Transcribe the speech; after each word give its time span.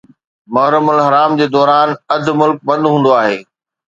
محرم 0.53 0.85
الحرام 0.93 1.31
دوران 1.55 1.89
اڌ 2.13 2.25
ملڪ 2.39 2.57
بند 2.67 2.83
هوندو 2.91 3.11
آهي. 3.21 3.37